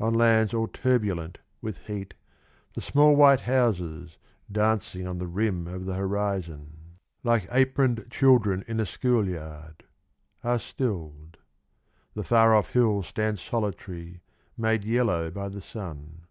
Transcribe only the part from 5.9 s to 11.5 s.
horizon,— like aproned children 55 Outskirts. In a schoolyard— are stilled.